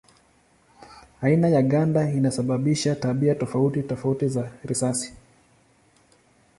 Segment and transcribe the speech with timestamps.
[1.21, 5.13] Aina ya ganda inasababisha tabia tofauti tofauti za risasi.